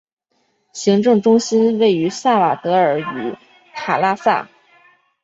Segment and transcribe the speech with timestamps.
[0.73, 3.37] 行政中心位于萨瓦德尔与
[3.75, 4.49] 塔拉萨。